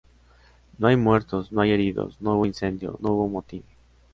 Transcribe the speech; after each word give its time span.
No 0.79 0.87
hay 0.87 0.95
muertos, 0.95 1.51
no 1.51 1.61
hay 1.61 1.69
heridos, 1.73 2.17
no 2.21 2.33
hubo 2.33 2.47
incendio, 2.47 2.97
no 3.01 3.11
hubo 3.11 3.27
motín. 3.27 3.63